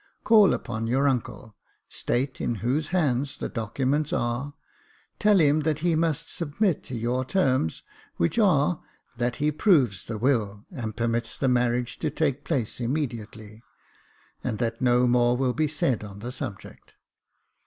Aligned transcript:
Call 0.23 0.55
upon 0.55 0.87
your 0.87 1.07
uncle— 1.07 1.55
state 1.87 2.41
in 2.41 2.55
whose 2.65 2.87
hands 2.87 3.37
the 3.37 3.47
documents 3.49 4.11
are— 4.11 4.55
tell 5.19 5.39
him 5.39 5.59
that 5.59 5.77
he 5.85 5.93
must 5.93 6.27
submit 6.35 6.81
to 6.85 6.95
your 6.97 7.23
terms, 7.23 7.83
which 8.17 8.39
are, 8.39 8.81
that 9.17 9.35
he 9.35 9.51
proves 9.51 10.03
the 10.03 10.17
will, 10.17 10.65
and 10.71 10.97
permits 10.97 11.37
the 11.37 11.47
marriage 11.47 11.99
to 11.99 12.09
take 12.09 12.43
place 12.45 12.79
immediately, 12.79 13.61
and 14.43 14.57
that 14.57 14.81
no 14.81 15.05
more 15.05 15.37
will 15.37 15.53
be 15.53 15.67
said 15.67 16.03
on 16.03 16.17
the 16.17 16.31
subject. 16.31 16.95